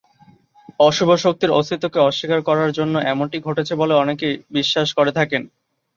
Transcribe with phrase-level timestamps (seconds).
[0.79, 4.27] অশুভ শক্তির অস্তিত্বকে অস্বীকার করার জন্য এমনটি ঘটেছে বলে অনেকে
[4.51, 5.41] বিশ্বাস করে থাকেন।